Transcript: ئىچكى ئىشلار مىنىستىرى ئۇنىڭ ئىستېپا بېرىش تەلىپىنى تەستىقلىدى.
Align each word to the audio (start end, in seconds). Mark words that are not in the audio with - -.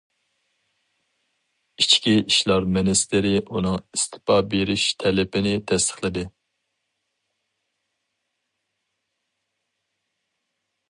ئىچكى 1.81 2.13
ئىشلار 2.21 2.65
مىنىستىرى 2.77 3.33
ئۇنىڭ 3.43 3.77
ئىستېپا 3.81 4.39
بېرىش 4.55 4.87
تەلىپىنى 5.03 5.55
تەستىقلىدى. 5.73 6.27